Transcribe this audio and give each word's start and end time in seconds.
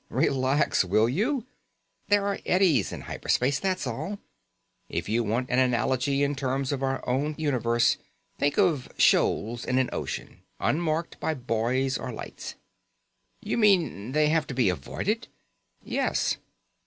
"Relax, 0.09 0.83
will 0.83 1.07
you? 1.07 1.45
There 2.09 2.25
are 2.25 2.39
eddies 2.43 2.91
in 2.91 3.01
hyper 3.01 3.29
space, 3.29 3.59
that's 3.59 3.85
all. 3.85 4.17
If 4.89 5.07
you 5.07 5.23
want 5.23 5.51
an 5.51 5.59
analogy 5.59 6.23
in 6.23 6.33
terms 6.33 6.71
of 6.71 6.81
our 6.81 7.07
own 7.07 7.35
universe, 7.37 7.97
think 8.39 8.57
of 8.57 8.91
shoals 8.97 9.63
in 9.63 9.77
an 9.77 9.91
ocean 9.93 10.41
unmarked 10.59 11.19
by 11.19 11.35
buoys 11.35 11.99
or 11.99 12.11
lights." 12.11 12.55
"You 13.41 13.59
mean 13.59 14.13
they 14.13 14.29
have 14.29 14.47
to 14.47 14.55
be 14.55 14.69
avoided?" 14.69 15.27
"Yes." 15.83 16.37